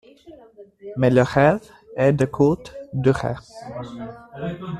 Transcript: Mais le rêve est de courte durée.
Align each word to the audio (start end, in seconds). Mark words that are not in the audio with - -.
Mais 0.97 1.11
le 1.11 1.21
rêve 1.21 1.59
est 1.95 2.11
de 2.11 2.25
courte 2.25 2.75
durée. 2.91 3.35